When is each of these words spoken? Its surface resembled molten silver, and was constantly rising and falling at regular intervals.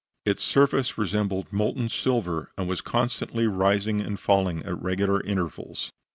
Its 0.25 0.41
surface 0.43 0.97
resembled 0.97 1.53
molten 1.53 1.87
silver, 1.87 2.51
and 2.57 2.67
was 2.67 2.81
constantly 2.81 3.45
rising 3.45 4.01
and 4.01 4.19
falling 4.19 4.63
at 4.65 4.81
regular 4.81 5.21
intervals. 5.21 5.91